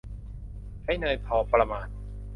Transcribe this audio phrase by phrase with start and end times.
[0.83, 1.87] ใช้เนยพอประมาณ